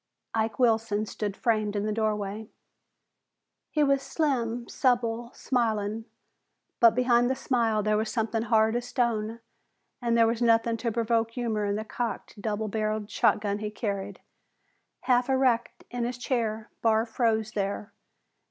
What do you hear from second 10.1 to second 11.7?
there was nothing to provoke humor